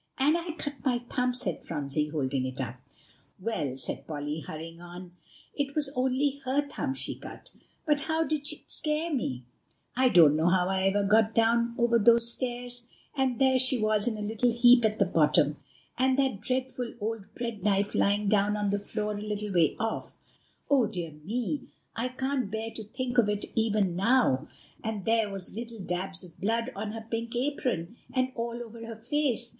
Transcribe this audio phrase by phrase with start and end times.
[0.17, 2.77] "And I cut my thumb," said Phronsie, holding it up.
[3.39, 5.11] "Yes," said Polly, hurrying on;
[5.53, 7.51] "it was only her thumb she cut,
[7.85, 9.43] but how it did scare me!
[9.95, 14.07] I don't know how I ever got down over those stairs; and there she was
[14.07, 15.57] in a little heap at the bottom,
[15.99, 20.17] and that dreadful old bread knife lying down on the floor a little way off.
[20.67, 21.67] Oh, dear me!
[21.95, 24.47] I can't bear to think of it even now;
[24.83, 28.95] and there were little dabs of blood on her pink apron, and all over her
[28.95, 29.49] face.